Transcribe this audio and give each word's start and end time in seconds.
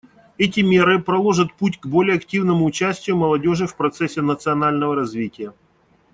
Эти 0.39 0.61
меры 0.61 0.97
проложат 0.99 1.53
путь 1.53 1.79
к 1.79 1.85
более 1.85 2.15
активному 2.15 2.65
участию 2.65 3.17
молодежи 3.17 3.67
в 3.67 3.75
процессе 3.77 4.23
национального 4.23 4.95
развития. 4.95 5.53